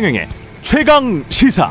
[0.00, 0.28] 최경영의
[0.62, 1.70] 최강 시사.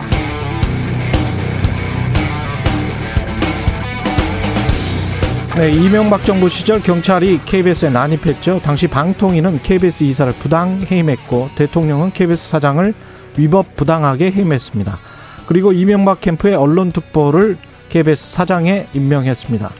[5.57, 8.61] 네, 이명박 정부 시절 경찰이 KBS에 난입했죠.
[8.61, 12.93] 당시 방통위는 KBS 이사를 부당 해임했고 대통령은 KBS 사장을
[13.35, 14.99] 위법 부당하게 해임했습니다.
[15.47, 17.57] 그리고 이명박 캠프의 언론특보를
[17.89, 19.71] KBS 사장에 임명했습니다.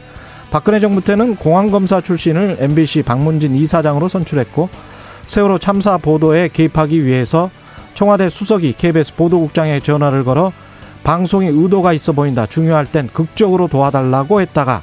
[0.50, 4.68] 박근혜 정부 때는 공안검사 출신을 MBC 박문진 이사장으로 선출했고
[5.28, 7.50] 세월호 참사 보도에 개입하기 위해서
[8.00, 10.52] 청와대 수석이 KBS 보도국장에 전화를 걸어
[11.04, 12.46] 방송에 의도가 있어 보인다.
[12.46, 14.80] 중요할 땐 극적으로 도와달라고 했다가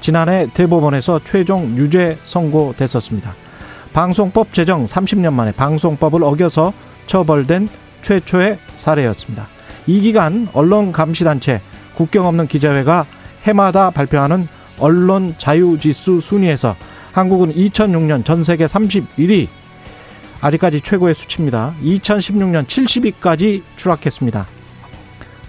[0.00, 3.36] 지난해 대법원에서 최종 유죄 선고됐었습니다.
[3.92, 6.72] 방송법 제정 30년 만에 방송법을 어겨서
[7.06, 7.68] 처벌된
[8.02, 9.46] 최초의 사례였습니다.
[9.86, 11.60] 이 기간 언론 감시단체
[11.94, 13.06] 국경 없는 기자회가
[13.44, 14.48] 해마다 발표하는
[14.80, 16.74] 언론 자유지수 순위에서
[17.12, 19.46] 한국은 2006년 전 세계 31위
[20.40, 21.74] 아직까지 최고의 수치입니다.
[21.82, 24.46] 2016년 70위까지 추락했습니다.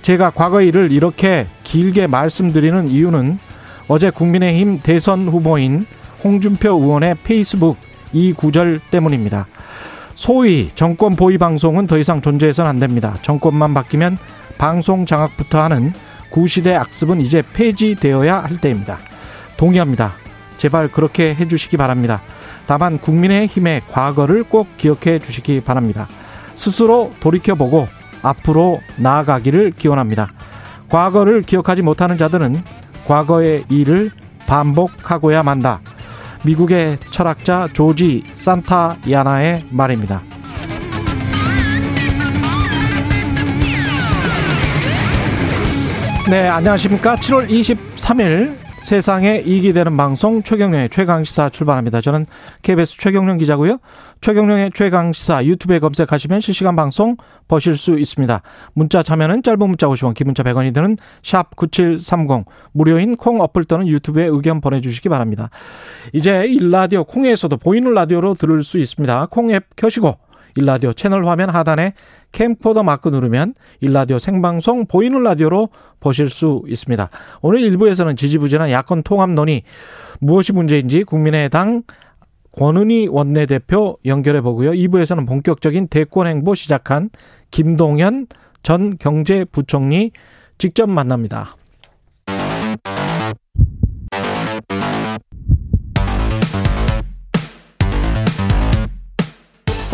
[0.02, 3.40] 제가 과거 일을 이렇게 길게 말씀드리는 이유는
[3.88, 5.86] 어제 국민의힘 대선 후보인
[6.24, 7.78] 홍준표 의원의 페이스북
[8.14, 9.48] 이 구절 때문입니다.
[10.16, 13.16] 소위 정권 보위 방송은 더 이상 존재해서는 안 됩니다.
[13.22, 14.18] 정권만 바뀌면
[14.58, 15.94] 방송 장악부터 하는
[16.30, 19.00] 구시대 악습은 이제 폐지되어야 할 때입니다.
[19.58, 20.14] 동의합니다.
[20.58, 22.22] 제발 그렇게 해주시기 바랍니다.
[22.68, 26.08] 다만 국민의힘의 과거를 꼭 기억해 주시기 바랍니다.
[26.54, 27.88] 스스로 돌이켜보고
[28.22, 30.28] 앞으로 나아가기를 기원합니다.
[30.90, 32.64] 과거를 기억하지 못하는 자들은
[33.08, 34.12] 과거의 일을
[34.48, 35.82] 반복하고야 만다.
[36.44, 40.22] 미국의 철학자 조지 산타야나의 말입니다.
[46.30, 47.16] 네, 안녕하십니까.
[47.16, 52.00] 7월 23일 세상에 이익이 되는 방송 최경령의 최강시사 출발합니다.
[52.00, 52.26] 저는
[52.62, 53.80] KBS 최경령 기자고요.
[54.22, 58.42] 최경령의 최강시사 유튜브에 검색하시면 실시간 방송 보실 수 있습니다.
[58.74, 64.26] 문자 참여는 짧은 문자 50원, 기문자 100원이 드는 샵 9730 무료인 콩 어플 또는 유튜브에
[64.26, 65.50] 의견 보내주시기 바랍니다.
[66.14, 69.28] 이제 일라디오 콩에서도 보이는 라디오로 들을 수 있습니다.
[69.32, 70.18] 콩 앱 켜시고
[70.58, 71.94] 일라디오 채널 화면 하단에
[72.32, 75.70] 캠코더 마크 누르면 일라디오 생방송 보이는 라디오로
[76.00, 77.10] 보실 수 있습니다.
[77.42, 79.64] 오늘 일부에서는 지지부진한 야권 통합 논의
[80.20, 81.84] 무엇이 문제인지 국민의당
[82.52, 84.72] 권은희 원내대표 연결해 보고요.
[84.72, 87.12] 2부에서는 본격적인 대권 행보 시작한
[87.52, 88.28] 김동연
[88.64, 90.12] 전 경제부총리
[90.58, 91.56] 직접 만납니다.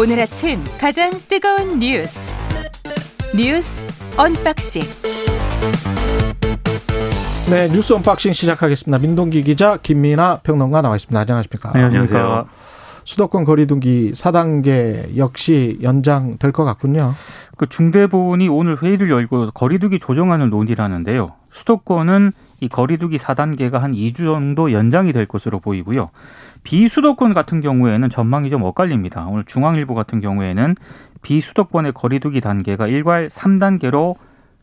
[0.04, 2.36] 오늘 아침 가장 뜨거운 뉴스
[3.34, 3.82] 뉴스
[4.18, 4.82] unboxing
[7.50, 9.00] 네 뉴스 unboxing 시작하겠습니다.
[9.00, 11.18] 민동기 기자 김민아 평론가 나와 있습니다.
[11.18, 11.72] 안녕하십니까?
[11.74, 12.48] 안녕하십니까?
[13.04, 17.14] 수도권 거리두기 4단계 역시 연장될 것 같군요.
[17.58, 21.34] 그 중대본이 오늘 회의를 열고 거리두기 조정안을 논의하는데요.
[21.52, 22.32] 수도권은
[22.62, 26.10] 이 거리두기 4단계가 한 2주 정도 연장이 될 것으로 보이고요.
[26.64, 29.28] 비수도권 같은 경우에는 전망이 좀 엇갈립니다.
[29.28, 30.76] 오늘 중앙일보 같은 경우에는
[31.22, 34.16] 비수도권의 거리두기 단계가 일괄 3단계로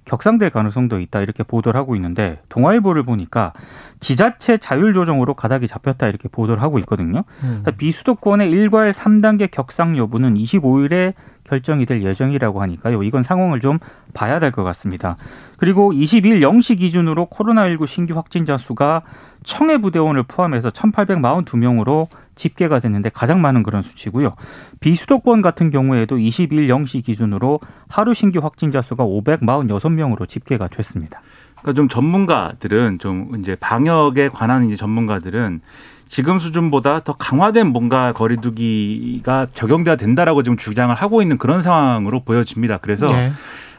[0.04, 3.52] 격상될 가능성도 있다 이렇게 보도를 하고 있는데 동아일보를 보니까
[4.00, 7.24] 지자체 자율 조정으로 가닥이 잡혔다 이렇게 보도를 하고 있거든요.
[7.42, 7.64] 음.
[7.76, 11.14] 비수도권의 일괄 3단계 격상 여부는 25일에
[11.50, 13.02] 결정이 될 예정이라고 하니까요.
[13.02, 13.78] 이건 상황을 좀
[14.14, 15.16] 봐야 될 것 같습니다.
[15.58, 19.02] 그리고 20일 0시 기준으로 코로나19 신규 확진자 수가
[19.44, 22.06] 청해부대원을 포함해서 1,842명으로
[22.36, 24.34] 집계가 됐는데 가장 많은 그런 수치고요.
[24.80, 31.20] 비수도권 같은 경우에도 20일 0시 기준으로 하루 신규 확진자 수가 546명으로 집계가 됐습니다.
[31.60, 35.60] 그러니까 좀 전문가들은 좀 이제 방역에 관한 이제 전문가들은
[36.10, 42.78] 지금 수준보다 더 강화된 뭔가 거리두기가 적용돼야 된다라고 지금 주장을 하고 있는 그런 상황으로 보여집니다.
[42.78, 43.32] 그래서 네.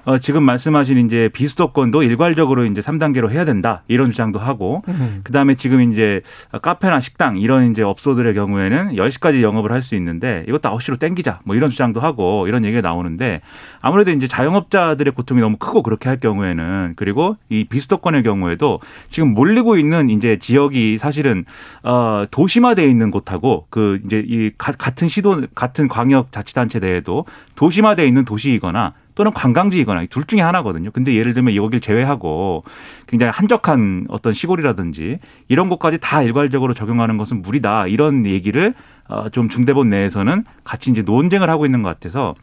[0.06, 5.22] 어, 지금 말씀하신 이제 비수도권도 일괄적으로 이제 3단계로 해야 된다 이런 주장도 하고 음.
[5.24, 6.22] 그다음에 지금 이제
[6.62, 11.56] 카페나 식당 이런 이제 업소들의 경우에는 10시까지 영업을 할 수 있는데 이것도 9시로 땡기자 뭐
[11.56, 13.42] 이런 주장도 하고 이런 얘기가 나오는데
[13.82, 19.78] 아무래도 이제 자영업자들의 고통이 너무 크고 그렇게 할 경우에는 그리고 이 비수도권의 경우에도 지금 몰리고
[19.78, 21.46] 있는 이제 지역이 사실은
[21.82, 27.26] 어 도시화돼 있는 곳하고 그 이제 이 같은 시도 같은 광역 자치단체 내에도
[27.56, 30.91] 도시화돼 있는 도시이거나 또는 관광지이거나 둘 중에 하나거든요.
[30.91, 32.63] 근데 예를 들면 여기를 제외하고
[33.08, 37.87] 굉장히 한적한 어떤 시골이라든지 이런 곳까지 다 일괄적으로 적용하는 것은 무리다.
[37.87, 38.73] 이런 얘기를
[39.11, 42.34] 어, 좀 중대본 내에서는 같이 이제 논쟁을 하고 있는 것 같아서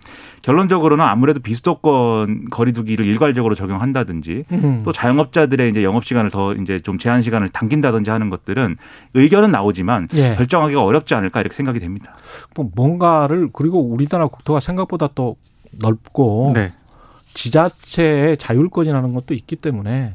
[0.42, 4.82] 결론적으로는 아무래도 비수도권 거리두기를 일괄적으로 적용한다든지 음.
[4.84, 8.76] 또 자영업자들의 이제 영업 시간을 더 이제 좀 제한 시간을 당긴다든지 하는 것들은
[9.14, 10.34] 의견은 나오지만 예.
[10.34, 12.14] 결정하기가 어렵지 않을까 이렇게 생각이 됩니다.
[12.54, 15.36] 뭐 뭔가를 그리고 우리나라 국토가 생각보다 또
[15.72, 16.72] 넓고 네.
[17.34, 20.14] 지자체의 자율권이라는 것도 있기 때문에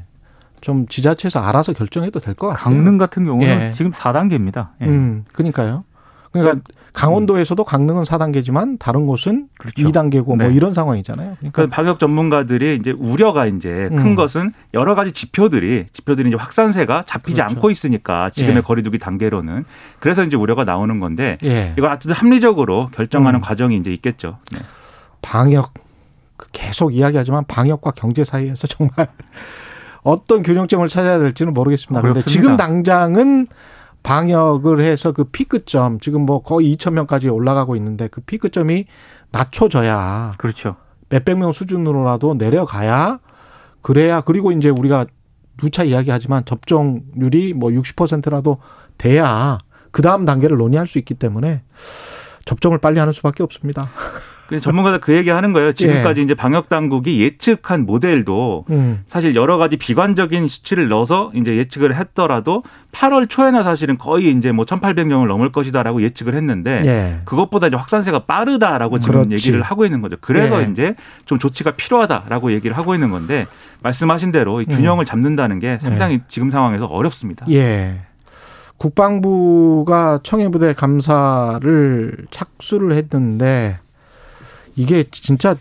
[0.60, 2.64] 좀 지자체에서 알아서 결정해도 될 것 같아요.
[2.64, 3.72] 강릉 같은 경우는 예.
[3.72, 4.68] 지금 4단계입니다.
[4.82, 4.86] 예.
[4.86, 5.84] 음, 그러니까요.
[6.32, 6.60] 그러니까
[6.94, 9.82] 강원도에서도 강릉은 4단계지만 다른 곳은 그렇죠.
[9.88, 10.54] 2단계고 뭐 네.
[10.54, 11.36] 이런 상황이잖아요.
[11.40, 14.14] 그 그러니까 방역 전문가들이 이제 우려가 이제 큰 음.
[14.14, 17.54] 것은 여러 가지 지표들이 지표들이 이제 확산세가 잡히지 그렇죠.
[17.56, 18.60] 않고 있으니까 지금의 예.
[18.62, 19.64] 거리두기 단계로는
[20.00, 21.74] 그래서 이제 우려가 나오는 건데 예.
[21.76, 23.42] 이걸 어쨌든 합리적으로 결정하는 음.
[23.42, 24.38] 과정이 이제 있겠죠.
[24.52, 24.60] 네.
[25.24, 25.72] 방역
[26.36, 29.08] 그 계속 이야기하지만 방역과 경제 사이에서 정말
[30.02, 32.02] 어떤 균형점을 찾아야 될지는 모르겠습니다.
[32.02, 32.20] 그런데.
[32.20, 33.46] 지금 당장은
[34.02, 38.84] 방역을 해서 그 피크점 지금 뭐 거의 2천 명까지 올라가고 있는데 그 피크점이
[39.32, 40.76] 낮춰져야 그렇죠.
[41.08, 43.18] 몇백 명 수준으로라도 내려가야
[43.80, 45.06] 그래야 그리고 이제 우리가
[45.56, 48.58] 누차 이야기하지만 접종률이 뭐 60%라도
[48.98, 49.58] 돼야
[49.90, 51.62] 그 다음 단계를 논의할 수 있기 때문에
[52.44, 53.88] 접종을 빨리 하는 수밖에 없습니다.
[54.46, 55.72] 그 전문가들 그 얘기 하는 거예요.
[55.72, 59.04] 지금까지 이제 방역 당국이 예측한 모델도 음.
[59.08, 62.62] 사실 여러 가지 비관적인 수치를 넣어서 이제 예측을 했더라도
[62.92, 67.20] 8월 초에나 사실은 거의 이제 뭐 1,800명을 넘을 것이다라고 예측을 했는데 예.
[67.24, 69.32] 그것보다 이제 확산세가 빠르다라고 지금 그렇지.
[69.32, 70.16] 얘기를 하고 있는 거죠.
[70.20, 70.68] 그래서 예.
[70.70, 70.94] 이제
[71.24, 73.46] 좀 조치가 필요하다라고 얘기를 하고 있는 건데
[73.82, 77.46] 말씀하신 대로 이 균형을 잡는다는 게 상당히 지금 상황에서 어렵습니다.
[77.50, 78.02] 예.
[78.76, 83.78] 국방부가 청해부대 감사를 착수를 했는데
[84.76, 85.56] 이게 진짜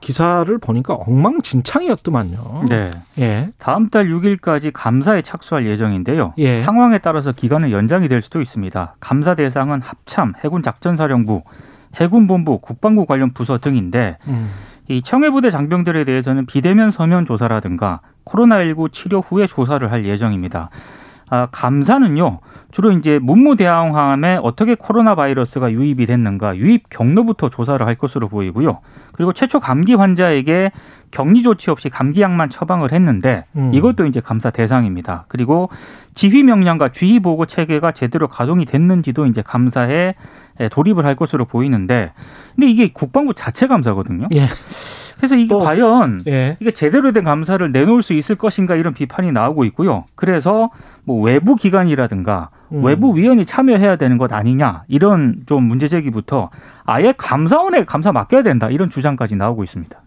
[0.00, 2.64] 기사를 보니까 엉망진창이었더만요.
[2.68, 2.92] 네.
[3.18, 3.50] 예.
[3.58, 6.34] 다음 달 6일까지 감사에 착수할 예정인데요.
[6.38, 6.60] 예.
[6.60, 8.96] 상황에 따라서 기간은 연장이 될 수도 있습니다.
[9.00, 11.42] 감사 대상은 합참, 해군 작전사령부,
[11.96, 14.50] 해군본부, 국방부 관련 부서 등인데 음.
[14.88, 20.70] 이 청해부대 장병들에 대해서는 비대면 서면 조사라든가 코로나19 치료 후에 조사를 할 예정입니다.
[21.28, 22.38] 아, 감사는요,
[22.70, 28.80] 주로 이제 문무대항함에 어떻게 코로나 바이러스가 유입이 됐는가, 유입 경로부터 조사를 할 것으로 보이고요.
[29.12, 30.72] 그리고 최초 감기 환자에게
[31.10, 33.72] 격리 조치 없이 감기약만 처방을 했는데 음.
[33.72, 35.24] 이것도 이제 감사 대상입니다.
[35.28, 35.70] 그리고
[36.14, 40.14] 지휘 명령과 주의 보고 체계가 제대로 가동이 됐는지도 이제 감사에
[40.60, 42.12] 예, 돌입을 할 것으로 보이는데
[42.54, 44.28] 근데 이게 국방부 자체 감사거든요.
[44.34, 44.48] 예.
[45.16, 46.56] 그래서 이게 또- 과연 예.
[46.60, 50.04] 이게 제대로 된 감사를 내놓을 수 있을 것인가 이런 비판이 나오고 있고요.
[50.14, 50.70] 그래서
[51.04, 52.84] 뭐 외부 기관이라든가 음.
[52.84, 56.50] 외부 위원이 참여해야 되는 것 아니냐 이런 좀 문제 제기부터
[56.84, 59.98] 아예 감사원에 감사 맡겨야 된다 이런 주장까지 나오고 있습니다.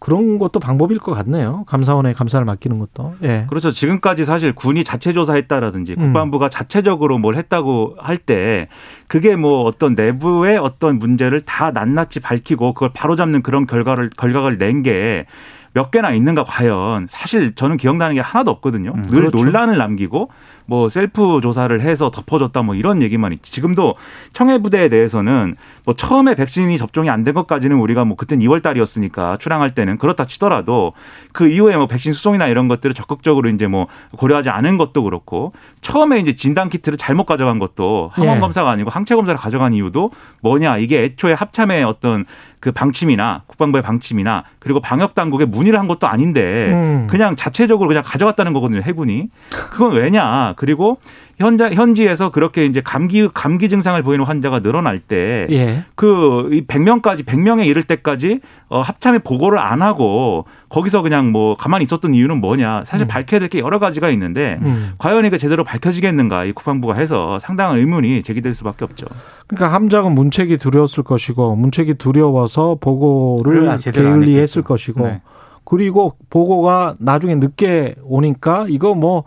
[0.00, 1.64] 그런 것도 방법일 것 같네요.
[1.66, 3.14] 감사원에 감사를 맡기는 것도.
[3.22, 3.44] 예.
[3.48, 3.70] 그렇죠.
[3.70, 6.02] 지금까지 사실 군이 자체 조사했다라든지 음.
[6.04, 8.68] 국방부가 자체적으로 뭘 했다고 할 때
[9.06, 14.82] 그게 뭐 어떤 내부의 어떤 문제를 다 낱낱이 밝히고 그걸 바로잡는 그런 결과를 결과를 낸
[14.82, 15.26] 게
[15.72, 18.92] 몇 개나 있는가 과연 사실 저는 기억나는 게 하나도 없거든요.
[18.92, 19.36] 음, 늘 그렇죠.
[19.36, 20.28] 논란을 남기고
[20.66, 23.52] 뭐 셀프 조사를 해서 덮어줬다 뭐 이런 얘기만 있지.
[23.52, 23.94] 지금도
[24.32, 29.36] 청해 부대에 대해서는 뭐 처음에 백신이 접종이 안 된 것까지는 우리가 뭐 그땐 2월 달이었으니까
[29.36, 30.94] 출항할 때는 그렇다 치더라도
[31.32, 35.52] 그 이후에 뭐 백신 수송이나 이런 것들을 적극적으로 이제 뭐 고려하지 않은 것도 그렇고
[35.82, 38.40] 처음에 이제 진단 키트를 잘못 가져간 것도 항원 예.
[38.40, 40.10] 검사가 아니고 항체 검사를 가져간 이유도
[40.40, 42.24] 뭐냐 이게 애초에 합참의 어떤
[42.58, 47.06] 그 방침이나 국방부의 방침이나 그리고 방역 당국에 문의를 한 것도 아닌데 음.
[47.08, 50.98] 그냥 자체적으로 그냥 가져갔다는 거거든요 해군이 그건 왜냐 그리고
[51.38, 55.84] 현자 현지에서 그렇게 이제 감기 감기 증상을 보이는 환자가 늘어날 때 예.
[55.94, 62.14] 그 100명까지 100명에 이를 때까지 어 합참에 보고를 안 하고 거기서 그냥 뭐 가만히 있었던
[62.14, 63.08] 이유는 뭐냐 사실 음.
[63.08, 64.92] 밝혀야 될 게 여러 가지가 있는데 음.
[64.98, 69.06] 과연 이게 제대로 밝혀지겠는가 이 국방부가 해서 상당한 의문이 제기될 수밖에 없죠.
[69.46, 74.62] 그러니까 함장은 문책이 두려웠을 것이고 문책이 두려워서 보고를 게을리했을.
[74.62, 75.20] 것이고 네.
[75.70, 79.22] 그리고 보고가 나중에 늦게 오니까 이거 뭐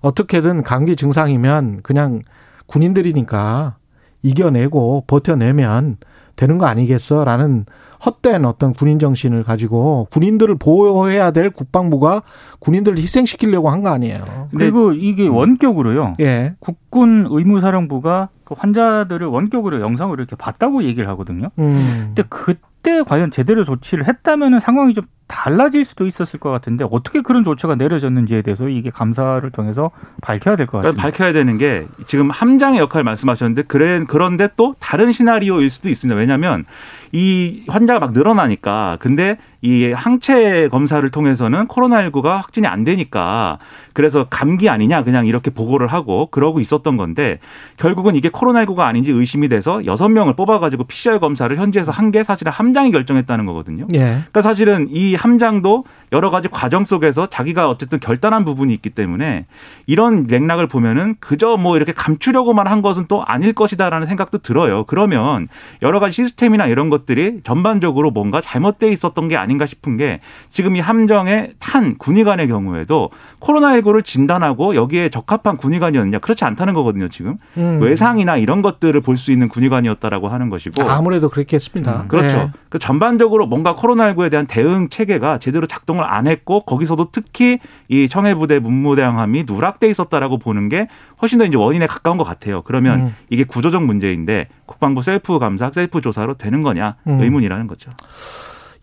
[0.00, 2.22] 어떻게든 감기 증상이면 그냥
[2.66, 3.76] 군인들이니까
[4.22, 5.96] 이겨내고 버텨내면
[6.34, 7.66] 되는 거 아니겠어라는
[8.04, 12.22] 헛된 어떤 군인 정신을 가지고 군인들을 보호해야 될 국방부가
[12.58, 14.18] 군인들을 희생시키려고 한 거 아니에요.
[14.50, 16.14] 근데 그리고 이게 원격으로요.
[16.20, 16.54] 예.
[16.58, 21.50] 국군 의무사령부가 그 환자들을 원격으로 영상으로 이렇게 봤다고 얘기를 하거든요.
[21.58, 22.12] 음.
[22.14, 27.44] 근데 그때 과연 제대로 조치를 했다면 상황이 좀 달라질 수도 있었을 것 같은데 어떻게 그런
[27.44, 29.90] 조처가 내려졌는지에 대해서 이게 감사를 통해서
[30.22, 31.02] 밝혀야 될 것 같습니다.
[31.02, 36.16] 밝혀야 되는 게 지금 함장의 역할 말씀하셨는데 그래 그런데 또 다른 시나리오일 수도 있습니다.
[36.18, 36.64] 왜냐하면
[37.12, 43.58] 이 환자가 막 늘어나니까 근데 이 항체 검사를 통해서는 코로나19가 확진이 안 되니까
[43.94, 47.38] 그래서 감기 아니냐 그냥 이렇게 보고를 하고 그러고 있었던 건데
[47.76, 52.52] 결국은 이게 코로나19가 아닌지 의심이 돼서 여섯 명을 뽑아가지고 PCR 검사를 현지에서 한 게 사실은
[52.52, 53.88] 함장이 결정했다는 거거든요.
[53.94, 53.98] 예.
[53.98, 59.46] 그러니까 사실은 이이 함장도 여러 가지 과정 속에서 자기가 어쨌든 결단한 부분이 있기 때문에
[59.86, 64.84] 이런 맥락을 보면은 그저 뭐 이렇게 감추려고만 한 것은 또 아닐 것이다라는 생각도 들어요.
[64.84, 65.48] 그러면
[65.82, 70.80] 여러 가지 시스템이나 이런 것들이 전반적으로 뭔가 잘못돼 있었던 게 아닌가 싶은 게 지금 이
[70.80, 77.08] 함정에 탄 군의관의 경우에도 코로나19를 진단하고 여기에 적합한 군의관이었느냐 그렇지 않다는 거거든요.
[77.08, 77.80] 지금 음.
[77.82, 82.02] 외상이나 이런 것들을 볼 수 있는 군의관이었다라고 하는 것이고 아무래도 그렇겠습니다.
[82.02, 82.36] 음, 그렇죠.
[82.36, 82.50] 네.
[82.68, 87.58] 그 전반적으로 뭔가 코로나19에 대한 대응 체계가 제대로 작동을 안 했고 거기서도 특히
[87.88, 90.88] 이 청해부대 문무대왕함이 누락돼 있었다라고 보는 게
[91.20, 92.62] 훨씬 더 이제 원인에 가까운 것 같아요.
[92.62, 93.16] 그러면 음.
[93.30, 97.20] 이게 구조적 문제인데 국방부 셀프 감사, 셀프 조사로 되는 거냐 음.
[97.20, 97.90] 의문이라는 거죠.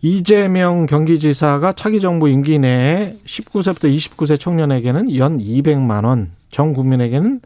[0.04, 7.40] 이재명 경기지사가 차기 정부 임기 내에 19세부터 29세 청년에게는 연 200만 원, 전 국민에게는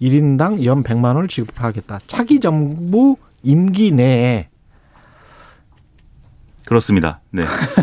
[0.00, 2.00] 1인당 연 100만 원을 지급하겠다.
[2.06, 4.48] 차기 정부 임기 내에
[6.66, 7.20] 그렇습니다.
[7.30, 7.42] 네.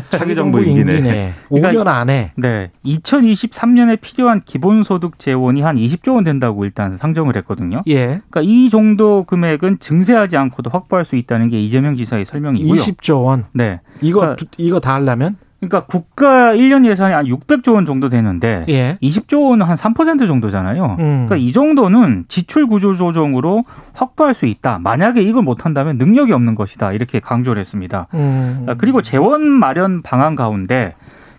[0.09, 1.33] 차기 정부 임기 내.
[1.50, 2.71] 5년 안에 네.
[2.85, 7.81] 2023년에 필요한 기본소득 재원이 한 20조 원 된다고 일단 상정을 했거든요.
[7.88, 8.21] 예.
[8.29, 12.73] 그러니까 이 정도 금액은 증세하지 않고도 확보할 수 있다는 게 이재명 지사의 설명이고요.
[12.79, 13.45] 20조 원.
[13.53, 13.79] 네.
[14.01, 18.65] 이거 그러니까- 두- 이거 다 하려면 그러니까 국가 1년 예산이 한 600조 원 정도 되는데
[18.67, 18.97] 예.
[19.01, 20.97] 20조 원은 한 3% 정도잖아요.
[20.99, 21.27] 음.
[21.27, 23.63] 그러니까 이 정도는 지출 구조 조정으로
[23.93, 24.79] 확보할 수 있다.
[24.79, 26.93] 만약에 이걸 못 한다면 능력이 없는 것이다.
[26.93, 28.07] 이렇게 강조를 했습니다.
[28.15, 28.65] 음.
[28.67, 30.95] 아, 그리고 재원 마련 방안 가운데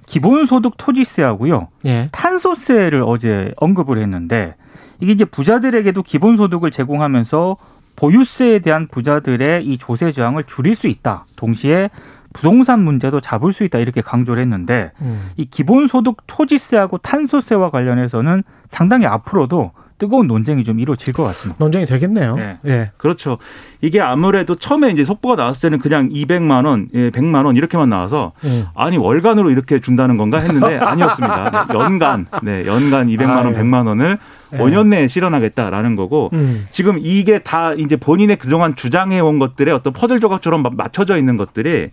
[0.07, 1.69] 기본소득 토지세하고요.
[1.87, 2.09] 예.
[2.13, 4.55] 탄소세를 어제 언급을 했는데
[5.01, 7.57] 이게 이제 부자들에게도 기본소득을 제공하면서
[7.97, 11.27] 보유세에 대한 부자들의 이 조세 저항을 줄일 수 있다.
[11.35, 11.91] 동시에
[12.33, 15.31] 부동산 문제도 잡을 수 있다 이렇게 강조를 했는데 음.
[15.37, 19.73] 이 기본소득 토지세하고 탄소세와 관련해서는 상당히 앞으로도
[20.03, 21.63] 뜨거운 논쟁이 좀 이루어질 것 같습니다.
[21.63, 22.35] 논쟁이 되겠네요.
[22.35, 22.59] 네.
[22.67, 22.91] 예.
[22.97, 23.39] 그렇죠.
[23.83, 28.33] 이게 아무래도 처음에 이제 속보가 나왔을 때는 그냥 200만 원, 예, 100만 원 이렇게만 나와서
[28.43, 28.65] 음.
[28.75, 31.69] 아니 월간으로 이렇게 준다는 건가 했는데 아니었습니다.
[31.69, 33.55] 네, 연간, 네, 연간 200만 원, 아유.
[33.55, 34.19] 100만 원을
[34.55, 34.59] 예.
[34.59, 36.67] 5년 내에 실현하겠다라는 거고 음.
[36.73, 41.37] 지금 이게 다 이제 본인의 그동안 주장해 온 것들의 어떤 퍼즐 조각처럼 막 맞춰져 있는
[41.37, 41.91] 것들이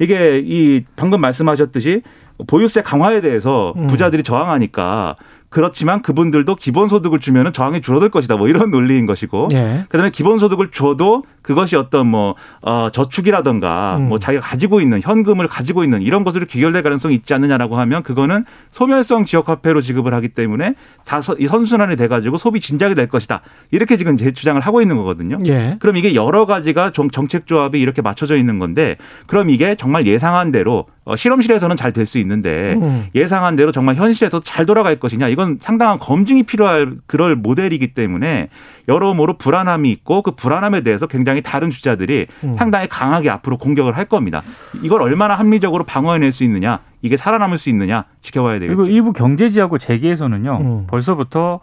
[0.00, 2.02] 이게 이 방금 말씀하셨듯이
[2.48, 3.86] 보유세 강화에 대해서 음.
[3.86, 5.14] 부자들이 저항하니까
[5.52, 8.36] 그렇지만 그분들도 기본소득을 주면은 저항이 줄어들 것이다.
[8.36, 9.48] 뭐 이런 논리인 것이고.
[9.52, 9.84] 예.
[9.90, 14.08] 그다음에 기본소득을 줘도 그것이 어떤 뭐 어, 저축이라든가 음.
[14.08, 18.46] 뭐 자기가 가지고 있는 현금을 가지고 있는 이런 것으로 귀결될 가능성이 있지 않느냐라고 하면 그거는
[18.70, 24.30] 소멸성 지역화폐로 지급을 하기 때문에 다이 선순환이 돼가지고 소비 진작이 될 것이다 이렇게 지금 제
[24.30, 25.36] 주장을 하고 있는 거거든요.
[25.46, 25.76] 예.
[25.80, 30.50] 그럼 이게 여러 가지가 정- 정책 조합이 이렇게 맞춰져 있는 건데 그럼 이게 정말 예상한
[30.50, 33.06] 대로 어, 실험실에서는 잘 될 수 있는데 음.
[33.14, 38.48] 예상한 대로 정말 현실에서 잘 돌아갈 것이냐 이건 상당한 검증이 필요할 그럴 모델이기 때문에
[38.88, 42.56] 여러모로 불안함이 있고 그 불안함에 대해서 굉장히 다른 주자들이 음.
[42.56, 44.42] 상당히 강하게 앞으로 공격을 할 겁니다.
[44.82, 48.76] 이걸 얼마나 합리적으로 방어해낼 수 있느냐 이게 살아남을 수 있느냐 지켜봐야 되겠죠.
[48.76, 50.58] 그리고 일부 경제지하고 재계에서는요.
[50.60, 50.86] 음.
[50.88, 51.60] 벌써부터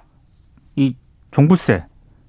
[0.76, 0.96] 이
[1.32, 1.86] 종부세,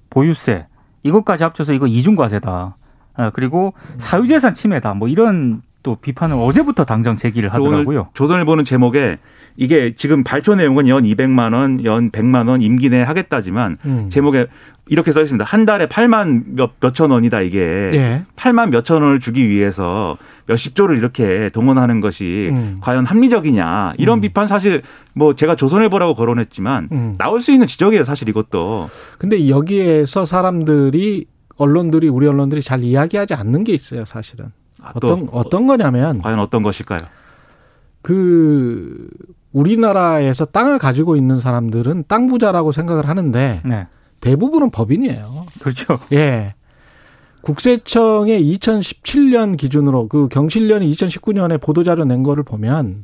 [0.09, 0.67] 보유세
[1.03, 2.77] 이것까지 합쳐서 이거 이중과세다.
[3.15, 4.93] 아, 그리고 사유재산 침해다.
[4.93, 8.09] 뭐 이런 또 비판을 어제부터 당장 제기를 하더라고요.
[8.13, 9.17] 조선을 보는 제목에
[9.57, 14.09] 이게 지금 발표 내용은 연 200만 원, 연 100만 원 임기 내에 하겠다지만 음.
[14.09, 14.47] 제목에
[14.87, 15.45] 이렇게 써 있습니다.
[15.45, 17.91] 한 달에 8만 몇, 몇천 원이다 이게.
[17.93, 18.23] 예.
[18.35, 22.77] 8만 몇천 원을 주기 위해서 몇십 조를 이렇게 동원하는 것이 음.
[22.81, 24.21] 과연 합리적이냐 이런 음.
[24.21, 24.81] 비판 사실
[25.13, 27.15] 뭐 제가 조선일보라고 거론했지만 음.
[27.17, 31.27] 나올 수 있는 지적이에요 사실 이것도 근데 여기에서 사람들이
[31.61, 34.47] 언론들이 우리 언론들이 잘 이야기하지 않는 게 있어요, 사실은.
[34.81, 36.97] 아, 어떤 또 어떤 거냐면 과연 어떤 것일까요?
[38.01, 39.09] 그
[39.51, 43.87] 우리나라에서 땅을 가지고 있는 사람들은 땅 부자라고 생각을 하는데 네.
[44.21, 45.45] 대부분은 법인이에요.
[45.59, 45.99] 그렇죠.
[46.13, 46.55] 예.
[47.41, 53.03] 국세청의 2017년 기준으로 그 경실련이 2019년에 보도자료 낸 거를 보면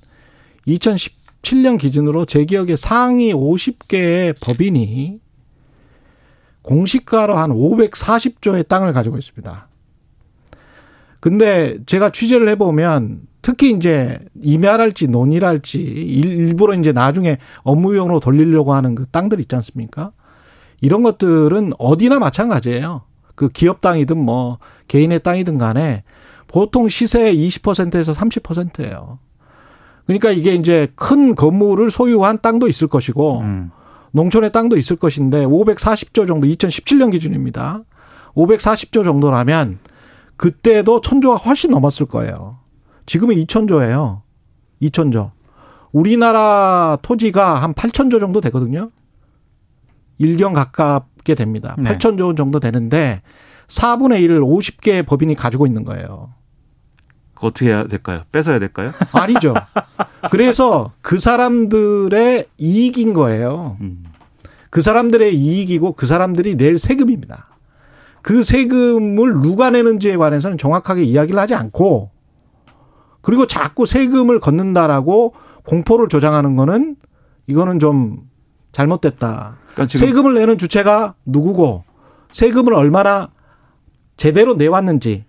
[0.68, 5.20] 2017년 기준으로 제 기억에 상위 50개의 법인이
[6.62, 9.68] 공시가로 한 540조의 땅을 가지고 있습니다.
[11.20, 19.06] 근데 제가 취재를 해보면 특히 이제 임야랄지 논이랄지 일부러 이제 나중에 업무용으로 돌리려고 하는 그
[19.08, 20.12] 땅들 있지 않습니까?
[20.82, 23.04] 이런 것들은 어디나 마찬가지예요.
[23.36, 24.58] 그 기업 땅이든 뭐
[24.88, 26.04] 개인의 땅이든 간에
[26.48, 29.20] 보통 시세의 20%에서 30%예요.
[30.06, 33.72] 그러니까 이게 이제 큰 건물을 소유한 땅도 있을 것이고 음.
[34.12, 37.84] 농촌의 땅도 있을 것인데 540조 정도 2017년 기준입니다.
[38.36, 39.80] 540조 정도라면
[40.38, 42.60] 그때도 천조가 훨씬 넘었을 거예요.
[43.06, 44.22] 지금은 2천조예요.
[44.82, 45.32] 2천조.
[45.92, 48.92] 우리나라 토지가 한 8천조 정도 되거든요.
[50.20, 51.76] 일경 가깝게 됩니다.
[51.78, 51.92] 네.
[51.92, 53.22] 8천조 정도 되는데
[53.68, 56.34] 4분의 1을 50개 법인이 가지고 있는 거예요.
[57.40, 58.24] 어떻게 해야 될까요?
[58.32, 58.92] 뺏어야 될까요?
[59.12, 59.54] 아니죠.
[60.32, 63.78] 그래서 그 사람들의 이익인 거예요.
[63.82, 64.04] 음.
[64.70, 67.48] 그 사람들의 이익이고 그 사람들이 낼 세금입니다.
[68.28, 72.12] 그 세금을 누가 내는지에 관해서는 정확하게 이야기를 하지 않고
[73.22, 76.98] 그리고 자꾸 세금을 걷는다라고 공포를 조장하는 거는
[77.48, 78.24] 이거는 좀
[78.74, 79.60] 잘못됐다.
[79.72, 81.86] 그러니까 세금을 내는 주체가 누구고
[82.34, 83.30] 세금을 얼마나
[84.18, 85.24] 제대로 내왔는지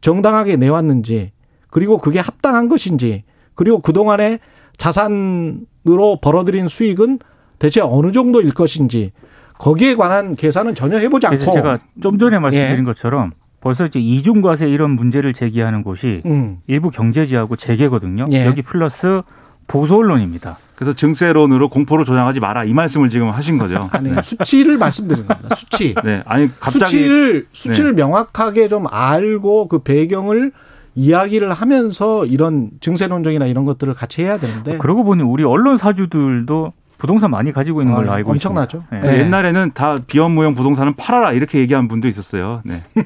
[0.00, 1.32] 정당하게 내왔는지
[1.70, 3.24] 그리고 그게 합당한 것인지
[3.56, 4.38] 그리고 그동안에
[4.76, 7.18] 자산으로 벌어들인 수익은
[7.58, 9.10] 대체 어느 정도일 것인지
[9.58, 12.84] 거기에 관한 계산은 전혀 해보지 그래서 않고 제가 좀 전에 말씀드린 예.
[12.84, 16.58] 것처럼 벌써 이제 이중과세 이런 문제를 제기하는 곳이 음.
[16.66, 18.26] 일부 경제지하고 재계거든요.
[18.30, 18.46] 예.
[18.46, 19.22] 여기 플러스
[19.66, 20.58] 보수 언론입니다.
[20.74, 23.78] 그래서 증세론으로 공포를 조장하지 마라 이 말씀을 지금 하신 거죠.
[23.92, 25.54] 아니 수치를 말씀드리는 겁니다.
[25.54, 25.94] 수치.
[26.04, 30.52] 네, 아니 갑자기 수치를 수치를 명확하게 좀 알고 그 배경을
[30.96, 36.72] 이야기를 하면서 이런 증세 논쟁이나 이런 것들을 같이 해야 되는데 그러고 보니 우리 언론 사주들도
[37.04, 38.84] 부동산 많이 가지고 있는 걸로 아, 알고 엄청나죠.
[38.84, 39.10] 있습니다.
[39.10, 39.18] 네.
[39.20, 42.62] 옛날에는 다 비현무형 부동산은 팔아라 이렇게 얘기한 분도 있었어요.
[42.64, 42.82] 네.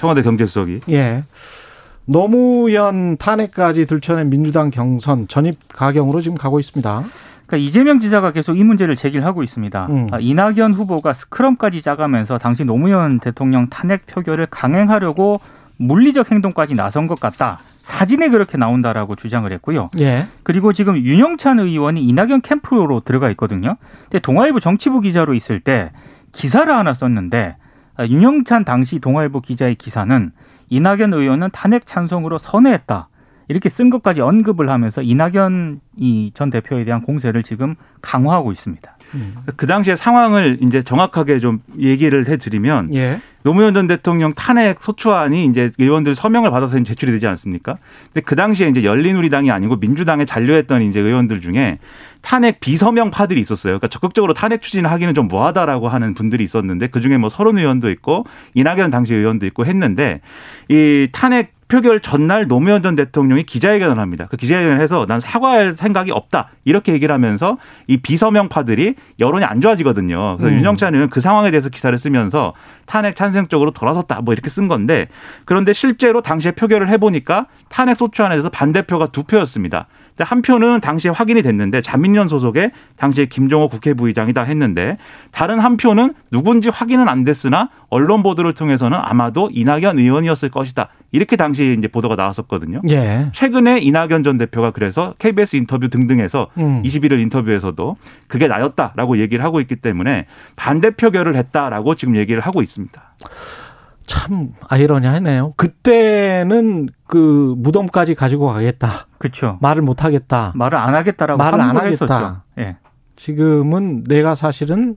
[0.00, 0.80] 청와대 경제수석이.
[0.90, 1.22] 예.
[2.06, 7.04] 노무현 탄핵까지 들춰낸 민주당 경선 전입 가경으로 지금 가고 있습니다.
[7.46, 9.86] 그러니까 이재명 지사가 계속 이 문제를 제기하고 있습니다.
[9.88, 10.08] 음.
[10.10, 15.40] 아, 이낙연 후보가 스크럼까지 짜가면서 당시 노무현 대통령 탄핵 표결을 강행하려고
[15.86, 17.58] 물리적 행동까지 나선 것 같다.
[17.82, 19.90] 사진에 그렇게 나온다라고 주장을 했고요.
[19.98, 20.26] 예.
[20.44, 23.76] 그리고 지금 윤영찬 의원이 이낙연 캠프로 들어가 있거든요.
[24.04, 25.90] 근데 동아일보 정치부 기자로 있을 때
[26.32, 27.56] 기사를 하나 썼는데
[27.96, 30.30] 아, 윤영찬 당시 동아일보 기자의 기사는
[30.70, 33.08] 이낙연 의원은 탄핵 찬성으로 선회했다.
[33.48, 38.96] 이렇게 쓴 것까지 언급을 하면서 이낙연 이 전 대표에 대한 공세를 지금 강화하고 있습니다.
[39.56, 43.20] 그 당시의 상황을 이제 정확하게 좀 얘기를 해드리면 예.
[43.42, 47.76] 노무현 전 대통령 탄핵 소추안이 이제 의원들 서명을 받아서 제출이 되지 않습니까?
[48.12, 51.78] 근데 그 당시에 이제 열린우리당이 아니고 민주당에 잔류했던 이제 의원들 중에
[52.20, 53.72] 탄핵 비서명파들이 있었어요.
[53.72, 57.90] 그러니까 적극적으로 탄핵 추진을 하기는 좀 뭐하다라고 하는 분들이 있었는데 그 중에 뭐 서른 의원도
[57.90, 60.20] 있고 이낙연 당시 의원도 있고 했는데
[60.68, 64.26] 이 탄핵 표결 전날 노무현 전 대통령이 기자회견을 합니다.
[64.30, 66.50] 그 기자회견을 해서 난 사과할 생각이 없다.
[66.66, 67.56] 이렇게 얘기를 하면서
[67.86, 70.36] 이 비서명파들이 여론이 안 좋아지거든요.
[70.36, 70.58] 그래서 음.
[70.58, 72.52] 윤영찬 의원 그 상황에 대해서 기사를 쓰면서
[72.84, 74.20] 탄핵 찬성 쪽으로 돌아섰다.
[74.20, 75.08] 뭐 이렇게 쓴 건데
[75.46, 79.86] 그런데 실제로 당시에 표결을 해보니까 탄핵 소추안에 대해서 반대표가 두 표였습니다.
[80.10, 84.98] 근데 한 표는 당시에 확인이 됐는데 자민련 소속의 당시에 김종호 국회 부의장이다 했는데
[85.30, 90.88] 다른 한 표는 누군지 확인은 안 됐으나 언론 보도를 통해서는 아마도 이낙연 의원이었을 것이다.
[91.12, 92.80] 이렇게 당시에 이제 보도가 나왔었거든요.
[92.88, 93.28] 예.
[93.32, 96.82] 최근에 이낙연 전 대표가 그래서 KBS 인터뷰 등등에서 음.
[96.82, 97.96] 21일 인터뷰에서도
[98.26, 103.14] 그게 나였다라고 얘기를 하고 있기 때문에 반대 표결을 했다라고 지금 얘기를 하고 있습니다.
[104.06, 105.52] 참 아이러니하네요.
[105.56, 109.06] 그때는 그 무덤까지 가지고 가겠다.
[109.18, 109.58] 그렇죠.
[109.60, 110.52] 말을 못 하겠다.
[110.54, 111.88] 말을 안 하겠다라고 말을 안 하겠다.
[111.88, 112.40] 했었죠.
[112.58, 112.76] 예.
[113.16, 114.96] 지금은 내가 사실은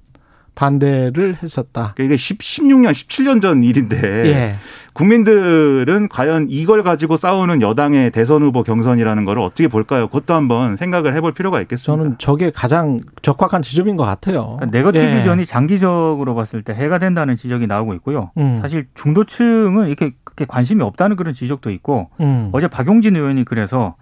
[0.56, 1.92] 반대를 했었다.
[1.96, 4.56] 그러니까 이게 10, 16년, 17년 전 일인데 예.
[4.94, 10.08] 국민들은 과연 이걸 가지고 싸우는 여당의 대선 후보 경선이라는 걸 어떻게 볼까요?
[10.08, 12.02] 그것도 한번 생각을 해볼 필요가 있겠습니다.
[12.04, 14.56] 저는 저게 가장 적확한 지점인 것 같아요.
[14.58, 15.24] 그러니까 네거티브 예.
[15.24, 18.32] 전이 장기적으로 봤을 때 해가 된다는 지적이 나오고 있고요.
[18.38, 18.60] 음.
[18.62, 22.50] 사실 중도층은 이렇게 그렇게 관심이 없다는 그런 지적도 있고 음.
[22.54, 23.96] 어제 박용진 의원이 그래서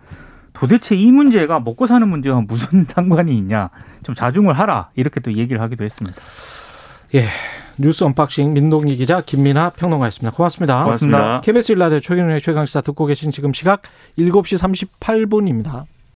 [0.54, 3.70] 도대체 이 문제가 먹고 사는 문제와 무슨 상관이 있냐
[4.04, 6.22] 좀 자중을 하라 이렇게 또 얘기를 하기도 했습니다.
[7.16, 7.26] 예.
[7.80, 10.36] 뉴스 unboxing 민동기 기자 김민아 평론가였습니다.
[10.36, 10.84] 고맙습니다.
[10.84, 11.42] 고맙습니다.
[11.42, 13.82] KBS 일라디오 최경영의 최강시사 듣고 계신 지금 시각
[14.18, 15.86] 7시 38분입니다.